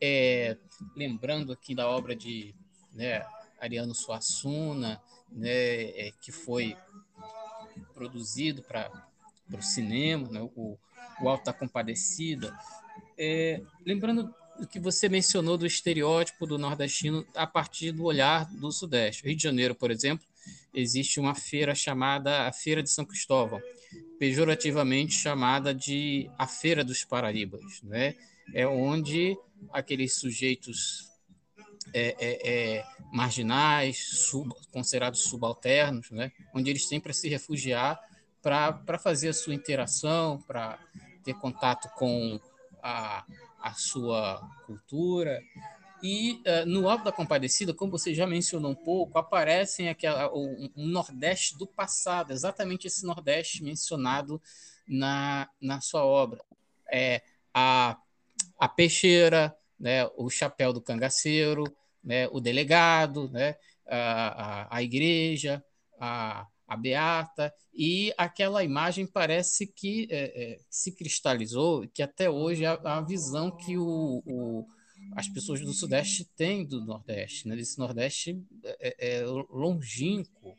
[0.01, 0.57] é,
[0.95, 2.55] lembrando aqui da obra de
[2.93, 3.23] né,
[3.61, 6.75] Ariano Suassuna, né, é, que foi
[7.93, 8.91] produzido para
[9.51, 10.77] o cinema, né, o,
[11.21, 12.57] o Alta Compadecida,
[13.17, 18.71] é, lembrando o que você mencionou do estereótipo do nordestino a partir do olhar do
[18.71, 19.23] Sudeste.
[19.23, 20.25] Rio de Janeiro, por exemplo,
[20.73, 23.59] existe uma feira chamada a Feira de São Cristóvão,
[24.17, 28.15] pejorativamente chamada de a Feira dos Paraíbas, né?
[28.53, 29.37] É onde
[29.71, 31.09] aqueles sujeitos
[31.93, 36.31] é, é, é, marginais, sub, considerados subalternos, né?
[36.53, 37.99] Onde eles têm para se refugiar
[38.41, 40.79] para fazer a sua interação, para
[41.23, 42.39] ter contato com
[42.81, 43.25] a,
[43.61, 45.41] a sua cultura,
[46.01, 50.71] e uh, no Alto da Compadecida, como você já mencionou um pouco, aparecem aquela, o,
[50.75, 54.41] um Nordeste do passado, exatamente esse Nordeste mencionado
[54.87, 56.41] na, na sua obra.
[56.91, 57.21] É,
[57.53, 57.97] a,
[58.57, 61.63] a peixeira, né, o chapéu do cangaceiro,
[62.03, 63.55] né, o delegado, né,
[63.87, 65.63] a, a, a igreja,
[65.99, 72.65] a, a beata, e aquela imagem parece que é, é, se cristalizou, que até hoje
[72.65, 74.67] é a, a visão que o, o
[75.15, 77.57] as pessoas do Sudeste têm do Nordeste, né?
[77.57, 80.55] Esse Nordeste é, é, é longínquo,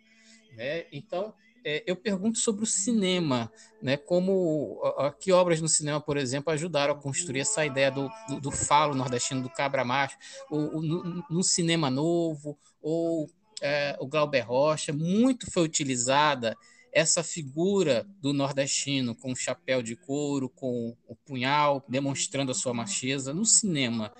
[0.56, 0.86] né?
[0.92, 1.34] Então,
[1.64, 3.50] é, eu pergunto sobre o cinema,
[3.82, 3.96] né?
[3.96, 8.40] Como a, que obras no cinema, por exemplo, ajudaram a construir essa ideia do, do,
[8.40, 10.16] do falo nordestino, do cabra macho,
[10.50, 13.28] ou, ou no, no, cinema novo, ou
[13.60, 16.56] é, o Glauber Rocha, muito foi utilizada
[16.92, 22.74] essa figura do nordestino com o chapéu de couro, com o punhal, demonstrando a sua
[22.74, 24.12] macheza no cinema.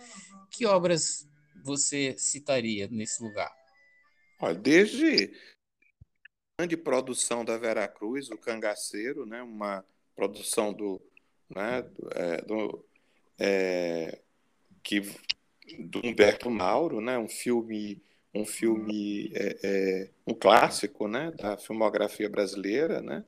[0.50, 1.28] Que obras
[1.62, 3.52] você citaria nesse lugar?
[4.40, 5.32] Olha, desde
[6.58, 11.00] a grande produção da Vera Cruz, o Cangaceiro, né, uma produção do,
[11.48, 12.84] né, do, é, do
[13.38, 14.20] é,
[14.82, 15.00] que,
[15.78, 18.02] do Humberto Mauro, né, um filme
[18.34, 23.24] um filme é, é, um clássico né da filmografia brasileira né?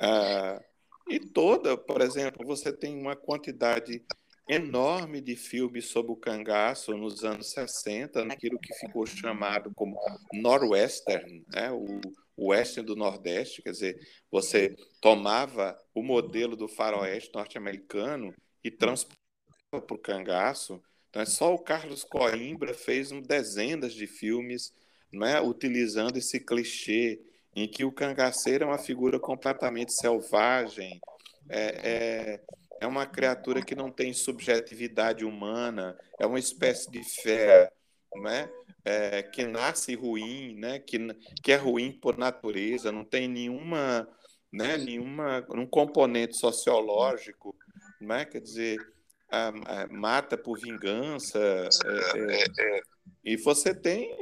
[0.00, 0.62] Ah,
[1.08, 4.04] e toda por exemplo você tem uma quantidade
[4.48, 9.96] enorme de filmes sobre o cangaço nos anos 60 naquilo que ficou chamado como
[10.32, 11.70] Northwestern né?
[11.70, 12.00] O,
[12.36, 18.34] o Western do Nordeste quer dizer você tomava o modelo do faroeste norte-americano
[18.64, 19.20] e transportava
[19.86, 24.72] para o cangaço então, é só o Carlos Coimbra fez dezenas de filmes
[25.12, 27.20] né, utilizando esse clichê
[27.54, 31.00] em que o cangaceiro é uma figura completamente selvagem,
[31.48, 32.40] é, é,
[32.80, 37.72] é uma criatura que não tem subjetividade humana, é uma espécie de fé
[38.14, 38.48] né,
[38.84, 40.98] é, que nasce ruim, né, que,
[41.42, 44.08] que é ruim por natureza, não tem nenhuma,
[44.52, 47.56] né, nenhuma um componente sociológico,
[48.00, 48.78] né, quer dizer,
[49.90, 51.38] mata por vingança.
[51.38, 52.80] É, é, é,
[53.24, 54.16] e você tem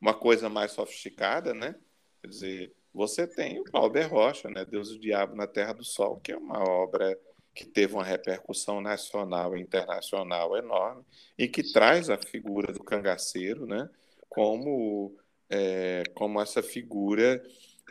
[0.00, 1.74] uma coisa mais sofisticada, né?
[2.20, 4.64] Quer dizer, você tem o Glauber Rocha, né?
[4.64, 7.16] Deus e o Diabo na Terra do Sol, que é uma obra
[7.54, 11.02] que teve uma repercussão nacional e internacional enorme
[11.38, 13.88] e que traz a figura do cangaceiro, né?
[14.28, 15.16] Como
[15.48, 17.42] é, como essa figura,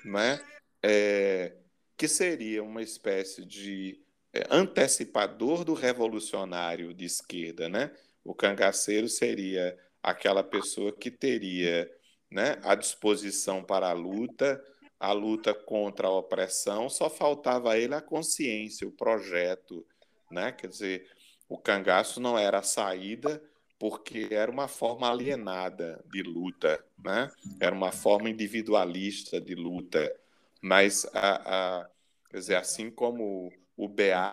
[0.03, 0.39] né?
[0.83, 1.55] É,
[1.97, 4.04] que seria uma espécie de é,
[4.49, 7.91] antecipador do revolucionário de esquerda, né?
[8.23, 11.89] O cangaceiro seria aquela pessoa que teria
[12.29, 14.61] né, a disposição para a luta,
[14.99, 19.85] a luta contra a opressão, só faltava a ele a consciência, o projeto,
[20.31, 20.51] né?
[20.51, 21.07] Quer dizer,
[21.47, 23.41] o cangaço não era a saída
[23.77, 27.29] porque era uma forma alienada de luta, né?
[27.59, 30.13] Era uma forma individualista de luta,
[30.61, 31.89] mas a, a
[32.29, 34.31] quer dizer, assim como o BA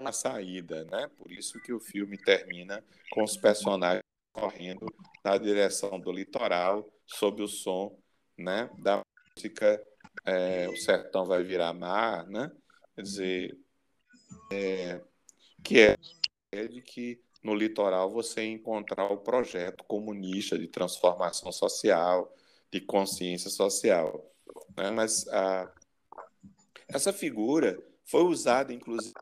[0.00, 1.08] na saída, né?
[1.16, 4.02] Por isso que o filme termina com os personagens
[4.32, 4.86] correndo
[5.24, 7.98] na direção do litoral, sob o som,
[8.36, 9.02] né, da
[9.36, 9.82] música
[10.24, 12.50] é, O Sertão Vai Virar Mar, né?
[12.94, 13.58] Quer dizer,
[14.52, 15.00] é,
[15.62, 15.96] que é
[16.66, 22.34] de que no litoral você encontrar o projeto comunista de transformação social,
[22.70, 24.30] de consciência social.
[24.76, 24.90] Né?
[24.90, 25.72] Mas a,
[26.88, 29.14] essa figura foi usada, inclusive,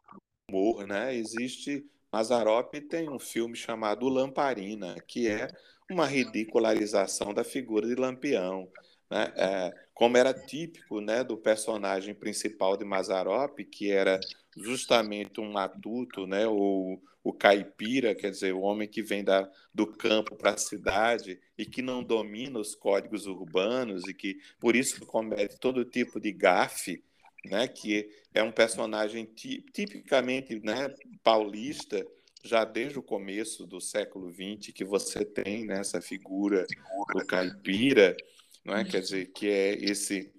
[0.48, 1.14] humor, né?
[1.14, 5.48] Existe Mazarop tem um filme chamado Lamparina, que é
[5.90, 8.68] uma ridicularização da figura de Lampião,
[9.10, 9.32] né?
[9.36, 14.18] É, como era típico, né, do personagem principal de Mazarop, que era
[14.56, 19.86] justamente um matuto, né, ou o caipira, quer dizer, o homem que vem da, do
[19.86, 25.04] campo para a cidade e que não domina os códigos urbanos e que por isso
[25.04, 27.04] comete todo tipo de gafe,
[27.44, 32.04] né, que é um personagem tipicamente né, paulista,
[32.42, 36.66] já desde o começo do século XX, que você tem né, essa figura
[37.12, 38.16] do caipira,
[38.64, 38.84] não é?
[38.84, 40.32] quer dizer, que é esse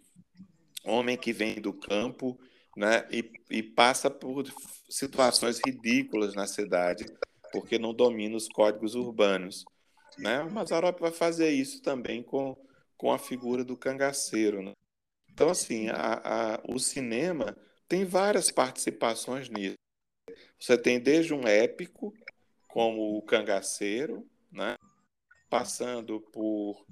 [0.84, 2.40] homem que vem do campo
[2.76, 4.46] né, e, e passa por
[4.90, 7.06] situações ridículas na cidade,
[7.52, 9.66] porque não domina os códigos urbanos.
[10.18, 10.42] Né?
[10.42, 12.58] O Mazarop vai fazer isso também com,
[12.98, 14.62] com a figura do cangaceiro.
[14.62, 14.74] Né?
[15.34, 16.22] Então, assim, a,
[16.56, 19.76] a, o cinema tem várias participações nisso.
[20.60, 22.14] Você tem desde um épico,
[22.68, 24.76] como o Cangaceiro, né?
[25.50, 26.86] passando por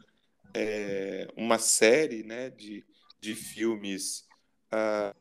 [0.54, 2.84] é, uma série né, de,
[3.22, 4.28] de filmes
[4.74, 5.16] uh,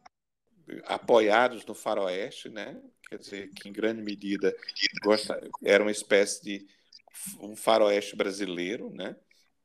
[0.85, 2.81] apoiados no faroeste, né?
[3.09, 4.54] quer dizer, que em grande medida
[5.64, 6.66] era uma espécie de
[7.40, 9.16] um faroeste brasileiro, né?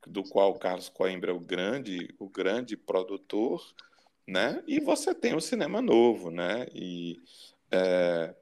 [0.08, 3.62] Do qual Carlos Coimbra é o grande, o grande produtor,
[4.28, 4.64] né?
[4.68, 6.68] E você tem o cinema novo, né?
[6.74, 7.18] E
[7.72, 8.36] é,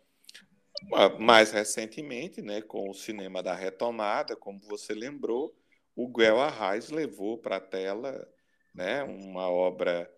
[1.20, 5.56] mais recentemente, né, com o cinema da retomada, como você lembrou,
[5.96, 8.28] o Guel Arraes levou para a tela,
[8.74, 10.12] né, uma obra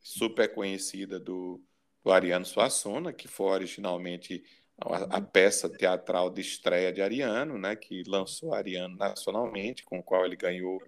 [0.00, 1.62] super conhecida do,
[2.02, 4.44] do Ariano Suassuna, que foi originalmente
[4.80, 10.24] a, peça teatral de estreia de Ariano, né, que lançou Ariano nacionalmente, com o qual
[10.24, 10.82] ele ganhou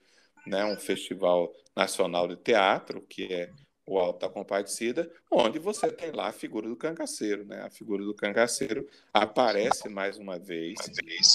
[0.47, 3.51] né, um festival nacional de teatro, que é
[3.87, 7.63] o Alto da Compadecida, onde você tem lá a figura do cangaceiro, né?
[7.63, 10.77] A figura do cangaceiro aparece mais uma vez,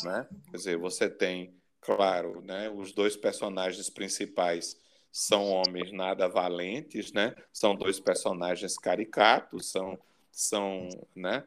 [0.03, 0.26] né?
[0.49, 4.80] Quer dizer, você tem claro, né, os dois personagens principais
[5.12, 7.36] são homens nada valentes, né?
[7.51, 9.99] São dois personagens caricatos, são
[10.38, 11.43] são, né,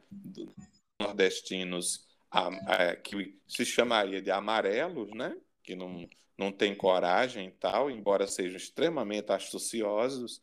[1.01, 5.35] nordestinos a, a, que se chamaria de amarelos, né?
[5.63, 10.41] Que não não tem coragem e tal, embora sejam extremamente astuciosos,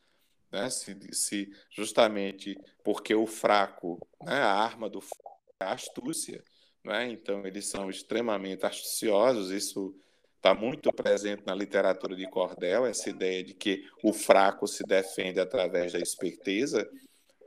[0.52, 0.70] né?
[0.70, 4.34] Se, se justamente porque o fraco, né?
[4.34, 6.42] A arma do fraco é a astúcia,
[6.84, 7.11] né?
[7.11, 9.50] Então eles são extremamente astuciosos.
[9.50, 9.94] Isso
[10.36, 15.40] está muito presente na literatura de Cordel, essa ideia de que o fraco se defende
[15.40, 16.88] através da esperteza.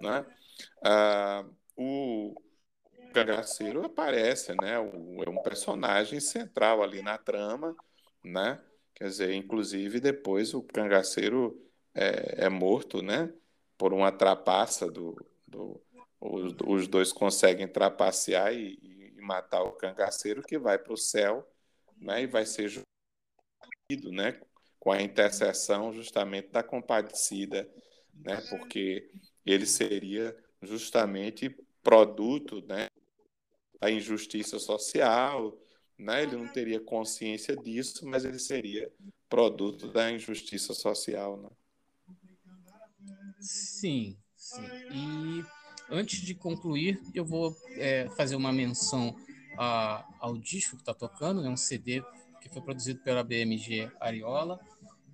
[0.02, 0.26] Né?
[0.84, 1.46] Ah,
[1.76, 2.36] o
[3.12, 4.74] cangaceiro aparece, né?
[4.74, 4.80] é
[5.30, 7.76] um personagem central ali na trama,
[8.24, 8.62] né?
[8.94, 11.60] quer dizer, inclusive depois o cangaceiro
[11.94, 13.32] é, é morto né?
[13.78, 15.16] por uma trapaça do,
[15.48, 15.82] do
[16.20, 18.78] os, os dois conseguem trapacear e,
[19.18, 21.48] e matar o cangaceiro que vai para o céu
[21.98, 24.40] né, e vai ser julgado né,
[24.80, 27.70] com a intercessão justamente da compadecida,
[28.14, 29.10] né, porque
[29.46, 31.50] ele seria justamente
[31.82, 32.86] produto né,
[33.82, 35.58] da injustiça social,
[35.98, 38.92] né, ele não teria consciência disso, mas ele seria
[39.28, 41.38] produto da injustiça social.
[41.38, 41.50] Né?
[43.40, 44.62] Sim, sim.
[44.92, 45.44] E
[45.90, 49.16] antes de concluir, eu vou é, fazer uma menção
[49.58, 52.04] a, ao disco que está tocando, é né, um CD
[52.40, 54.60] que foi produzido pela BMG Ariola,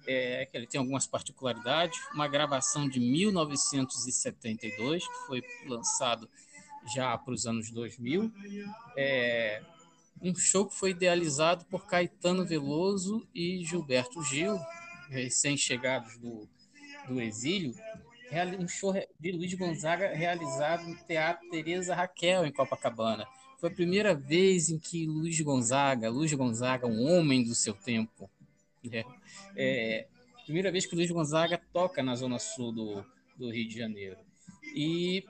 [0.06, 6.30] é, que ele tem algumas particularidades, uma gravação de 1972, que foi lançado
[6.94, 8.32] já para os anos 2000,
[8.96, 9.62] é,
[10.22, 14.58] um show que foi idealizado por Caetano Veloso e Gilberto Gil,
[15.10, 16.48] recém-chegados do,
[17.08, 17.74] do exílio,
[18.60, 23.26] um show de Luiz Gonzaga realizado no Teatro Teresa Raquel, em Copacabana.
[23.60, 28.30] Foi a primeira vez em que Luiz Gonzaga, Luiz Gonzaga, um homem do seu tempo,
[28.84, 29.04] né?
[29.56, 30.08] é,
[30.48, 34.18] primeira vez que Luiz Gonzaga toca na zona sul do, do Rio de Janeiro.
[34.76, 35.26] E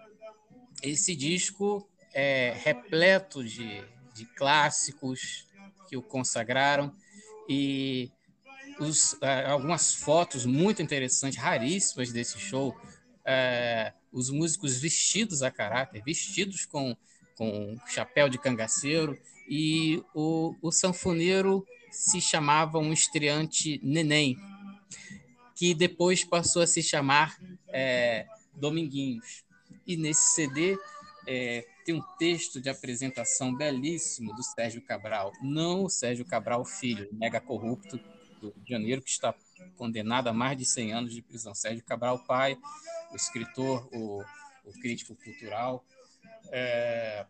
[0.81, 5.47] esse disco é repleto de, de clássicos
[5.87, 6.93] que o consagraram
[7.47, 8.11] e
[8.79, 9.17] os,
[9.47, 12.75] algumas fotos muito interessantes, raríssimas desse show.
[13.25, 16.95] É, os músicos vestidos a caráter, vestidos com
[17.37, 19.17] com chapéu de cangaceiro,
[19.47, 24.35] e o, o sanfoneiro se chamava um estreante Neném,
[25.55, 27.37] que depois passou a se chamar
[27.69, 29.45] é, Dominguinhos.
[29.87, 30.77] E nesse CD
[31.25, 37.07] é, tem um texto de apresentação belíssimo do Sérgio Cabral, não o Sérgio Cabral filho,
[37.13, 37.97] mega corrupto
[38.41, 39.33] do Rio de Janeiro, que está
[39.77, 41.55] condenado a mais de 100 anos de prisão.
[41.55, 42.57] Sérgio Cabral pai,
[43.11, 44.21] o escritor, o,
[44.65, 45.83] o crítico cultural,
[46.51, 47.25] é,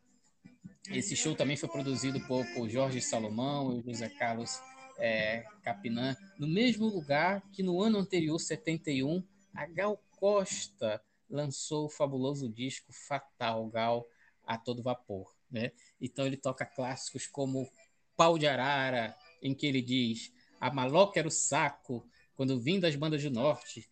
[0.89, 4.59] esse show também foi produzido por, por Jorge Salomão e José Carlos
[4.97, 11.89] é, Capinã, no mesmo lugar que no ano anterior, 71, a Gal Costa lançou o
[11.89, 14.07] fabuloso disco Fatal Gal
[14.45, 15.35] a todo vapor.
[15.49, 15.71] Né?
[15.99, 17.69] Então ele toca clássicos como
[18.15, 22.95] Pau de Arara, em que ele diz: A maloca era o saco quando vim das
[22.95, 23.87] bandas do norte.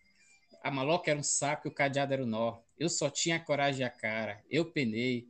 [0.63, 2.59] A maloca era um saco e o cadeado era o nó.
[2.77, 4.43] Eu só tinha coragem a cara.
[4.49, 5.27] Eu penei.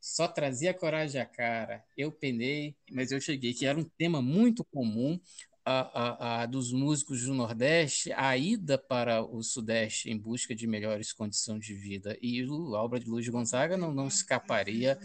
[0.00, 1.84] Só trazia coragem a cara.
[1.96, 5.18] Eu penei, mas eu cheguei, que era um tema muito comum
[5.66, 10.64] a, a, a, dos músicos do Nordeste, a ida para o Sudeste em busca de
[10.64, 12.16] melhores condições de vida.
[12.22, 14.96] E a obra de Luiz Gonzaga não, não escaparia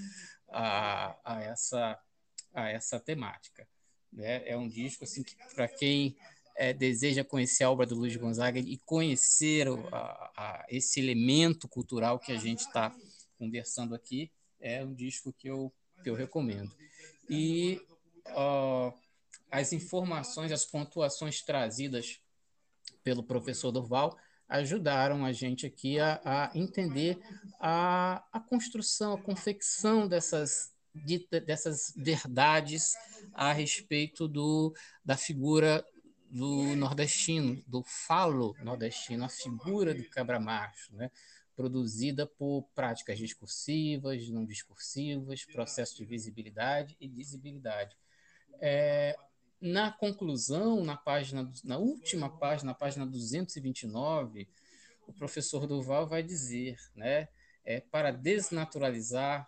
[0.47, 1.99] a, a, essa,
[2.53, 3.67] a essa temática.
[4.13, 4.47] Né?
[4.47, 6.15] É um disco assim, que, para quem
[6.55, 12.19] é, deseja conhecer a obra do Luiz Gonzaga e conhecer a, a, esse elemento cultural
[12.19, 12.95] que a gente está
[13.35, 16.71] conversando aqui, é um disco que eu, que eu recomendo.
[17.27, 17.81] E
[18.27, 18.93] uh,
[19.51, 22.21] as informações, as pontuações trazidas
[23.03, 27.19] pelo professor Durval ajudaram a gente aqui a, a entender
[27.59, 32.93] a, a construção, a confecção dessas, de, dessas verdades
[33.33, 34.73] a respeito do,
[35.05, 35.85] da figura
[36.29, 41.11] do nordestino, do falo nordestino, a figura do cabra-macho, né?
[41.55, 47.95] produzida por práticas discursivas, não discursivas, processo de visibilidade e visibilidade.
[48.59, 49.15] É,
[49.61, 54.49] na conclusão, na página, na última página, na página 229,
[55.07, 57.27] o professor Duval vai dizer, né,
[57.63, 59.47] é, para desnaturalizar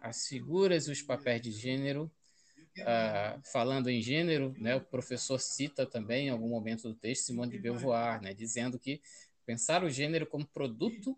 [0.00, 2.10] as figuras e os papéis de gênero,
[2.80, 7.52] ah, falando em gênero, né, o professor cita também em algum momento do texto Simone
[7.52, 9.00] de Beauvoir, né, dizendo que
[9.46, 11.16] pensar o gênero como produto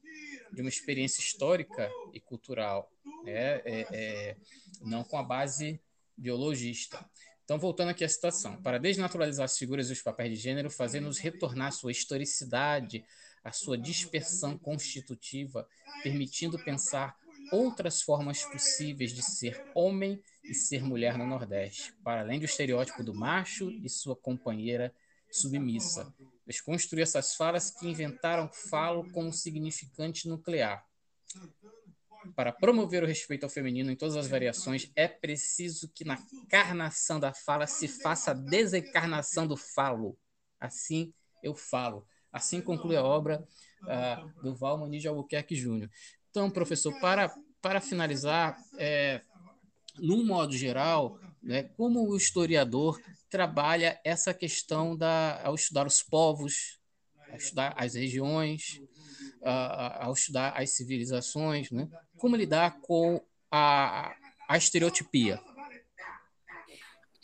[0.53, 2.91] de uma experiência histórica e cultural,
[3.25, 4.37] né, é, é,
[4.83, 5.81] não com a base
[6.17, 7.09] biologista.
[7.45, 8.61] Então, voltando aqui à citação.
[8.63, 13.05] Para desnaturalizar as figuras e os papéis de gênero, fazendo-nos retornar à sua historicidade,
[13.43, 15.69] à sua dispersão constitutiva,
[16.03, 17.15] permitindo pensar
[17.53, 23.05] outras formas possíveis de ser homem e ser mulher no Nordeste, para além do estereótipo
[23.05, 24.95] do macho e sua companheira
[25.31, 26.15] submissa.
[26.47, 30.87] Desconstruir essas falas que inventaram falo como significante nuclear.
[32.35, 36.19] Para promover o respeito ao feminino em todas as variações, é preciso que na
[36.49, 40.17] carnação da fala se faça a desencarnação do falo.
[40.59, 41.13] Assim
[41.43, 42.07] eu falo.
[42.33, 43.47] Assim conclui a obra
[43.83, 45.91] uh, do Val Muniz de Albuquerque Júnior.
[46.31, 49.23] Então, professor, para, para finalizar, é,
[49.99, 56.81] num modo geral, né, como o historiador trabalha essa questão da, ao estudar os povos,
[57.31, 58.81] ao estudar as regiões,
[59.43, 61.89] uh, ao estudar as civilizações, né,
[62.25, 64.17] como lidar com a,
[64.49, 65.39] a estereotipia?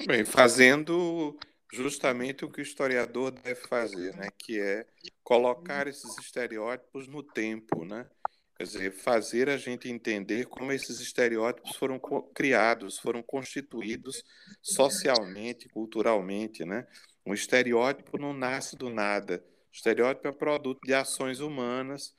[0.07, 1.39] Bem, fazendo
[1.73, 4.87] justamente o que o historiador deve fazer, né, que é
[5.25, 8.07] colocar esses estereótipos no tempo, né?
[8.55, 11.99] Quer dizer, fazer a gente entender como esses estereótipos foram
[12.35, 14.23] criados, foram constituídos
[14.61, 16.87] socialmente, culturalmente, né?
[17.25, 19.43] Um estereótipo não nasce do nada.
[19.73, 22.15] O estereótipo é produto de ações humanas,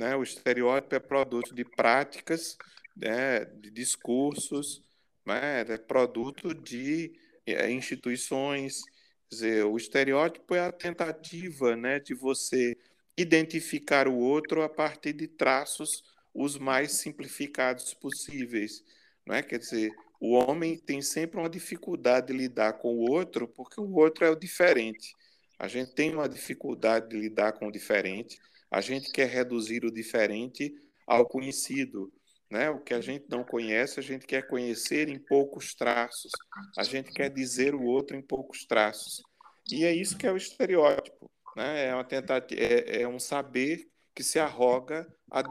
[0.00, 0.16] né?
[0.16, 2.56] O estereótipo é produto de práticas,
[2.96, 3.44] né?
[3.44, 4.82] de discursos,
[5.26, 5.60] né?
[5.60, 7.12] é produto de
[7.46, 8.80] é, instituições.
[9.28, 12.00] Quer dizer, o estereótipo é a tentativa, né?
[12.00, 12.78] De você
[13.14, 18.82] identificar o outro a partir de traços os mais simplificados possíveis,
[19.26, 19.42] não é?
[19.42, 23.92] Quer dizer, o homem tem sempre uma dificuldade de lidar com o outro porque o
[23.96, 25.14] outro é o diferente.
[25.58, 28.40] A gente tem uma dificuldade de lidar com o diferente.
[28.70, 30.72] A gente quer reduzir o diferente
[31.06, 32.12] ao conhecido,
[32.50, 32.70] né?
[32.70, 36.30] O que a gente não conhece, a gente quer conhecer em poucos traços.
[36.78, 39.22] A gente quer dizer o outro em poucos traços.
[39.70, 41.30] E é isso que é o estereótipo.
[41.56, 41.86] Né?
[41.86, 45.42] É, uma tentativa, é, é um saber que se arroga a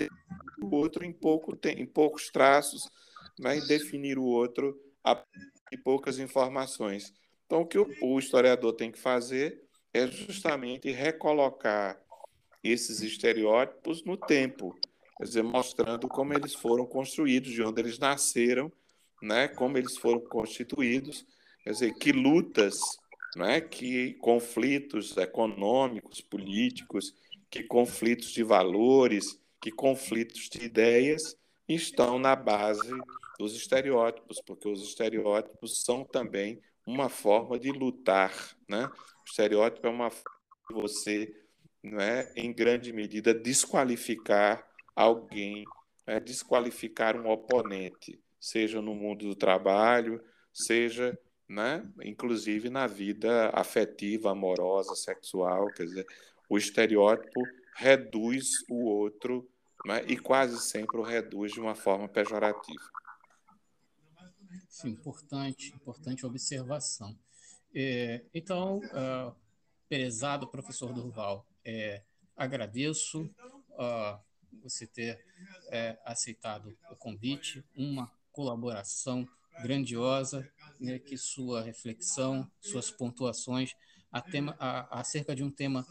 [0.61, 2.89] o outro em, pouco, em poucos traços
[3.39, 3.57] né?
[3.57, 5.23] e definir o outro a,
[5.71, 7.13] em poucas informações.
[7.45, 9.63] Então, o que o, o historiador tem que fazer
[9.93, 11.99] é justamente recolocar
[12.63, 14.77] esses estereótipos no tempo,
[15.17, 18.71] quer dizer, mostrando como eles foram construídos, de onde eles nasceram,
[19.21, 21.25] né, como eles foram constituídos,
[21.63, 22.79] quer dizer, que lutas
[23.35, 27.13] né, que conflitos econômicos, políticos,
[27.49, 31.35] que conflitos de valores, que conflitos de ideias
[31.67, 32.91] estão na base
[33.37, 38.33] dos estereótipos, porque os estereótipos são também uma forma de lutar.
[38.67, 38.85] Né?
[38.85, 40.39] O estereótipo é uma forma
[40.69, 41.35] de você,
[41.83, 45.65] né, em grande medida, desqualificar alguém,
[46.05, 50.21] né, desqualificar um oponente, seja no mundo do trabalho,
[50.53, 51.17] seja
[51.49, 51.83] né?
[52.03, 55.65] inclusive na vida afetiva, amorosa, sexual.
[55.73, 56.07] Quer dizer,
[56.47, 57.41] o estereótipo
[57.75, 59.49] reduz o outro
[59.85, 60.03] né?
[60.07, 62.83] e quase sempre o reduz de uma forma pejorativa.
[64.69, 67.17] Sim, importante, importante observação.
[67.73, 69.35] É, então, uh,
[69.87, 72.03] prezado professor Durval, é,
[72.35, 74.19] agradeço uh,
[74.61, 75.23] você ter
[75.69, 79.27] é, aceitado o convite, uma colaboração
[79.61, 80.49] grandiosa,
[80.79, 83.75] né, que sua reflexão, suas pontuações
[84.11, 85.85] a tema, a, acerca de um tema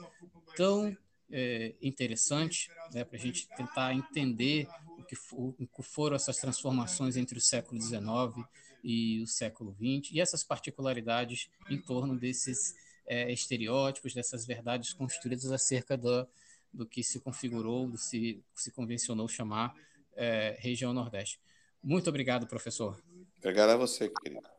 [0.56, 0.96] tão
[1.30, 4.66] é, interessante, né, para a gente tentar entender
[4.98, 8.46] o que, o que foram essas transformações entre o século XIX
[8.82, 12.74] e o século XX, e essas particularidades em torno desses
[13.08, 16.28] é, estereótipos, dessas verdades construídas acerca do,
[16.72, 19.74] do que se configurou, do se, se convencionou chamar
[20.14, 21.40] é, região Nordeste.
[21.82, 23.00] Muito obrigado, professor.
[23.38, 24.57] Obrigado a você, querido.